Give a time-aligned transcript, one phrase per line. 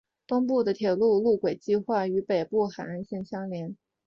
[0.25, 3.75] 东部的铁路路轨计画与北部海滩相联接。